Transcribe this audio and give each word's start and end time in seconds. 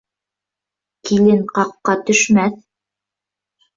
Килен 1.09 1.45
ҡаҡҡа 1.59 1.97
төшмәҫ. 2.11 2.59